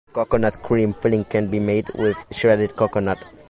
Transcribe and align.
A 0.09 0.11
coconut 0.13 0.63
cream 0.63 0.95
filling 0.95 1.23
can 1.25 1.45
be 1.45 1.59
made 1.59 1.87
with 1.93 2.17
shredded 2.31 2.75
coconut. 2.75 3.19